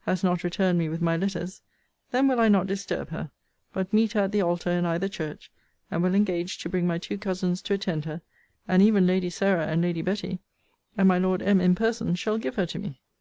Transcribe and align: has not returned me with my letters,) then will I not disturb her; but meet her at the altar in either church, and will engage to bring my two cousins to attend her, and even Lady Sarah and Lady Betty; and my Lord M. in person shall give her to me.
has 0.00 0.24
not 0.24 0.42
returned 0.42 0.80
me 0.80 0.88
with 0.88 1.00
my 1.00 1.16
letters,) 1.16 1.62
then 2.10 2.26
will 2.26 2.40
I 2.40 2.48
not 2.48 2.66
disturb 2.66 3.10
her; 3.10 3.30
but 3.72 3.92
meet 3.92 4.14
her 4.14 4.22
at 4.22 4.32
the 4.32 4.40
altar 4.40 4.68
in 4.70 4.84
either 4.84 5.06
church, 5.06 5.48
and 5.92 6.02
will 6.02 6.12
engage 6.16 6.58
to 6.58 6.68
bring 6.68 6.88
my 6.88 6.98
two 6.98 7.16
cousins 7.16 7.62
to 7.62 7.74
attend 7.74 8.04
her, 8.04 8.20
and 8.66 8.82
even 8.82 9.06
Lady 9.06 9.30
Sarah 9.30 9.66
and 9.68 9.82
Lady 9.82 10.02
Betty; 10.02 10.40
and 10.98 11.06
my 11.06 11.18
Lord 11.18 11.40
M. 11.40 11.60
in 11.60 11.76
person 11.76 12.16
shall 12.16 12.36
give 12.36 12.56
her 12.56 12.66
to 12.66 12.80
me. 12.80 13.00